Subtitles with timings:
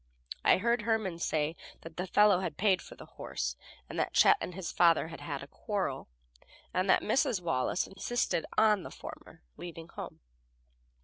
[0.43, 3.55] I heard Herman say that the fellow had paid for the horse,
[3.87, 6.07] that Chet and his father had had a quarrel,
[6.73, 7.39] and that Mrs.
[7.39, 10.21] Wallace insisted on the former leaving home.